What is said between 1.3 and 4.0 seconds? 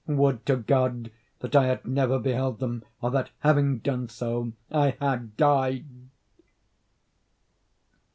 that I had never beheld them, or that, having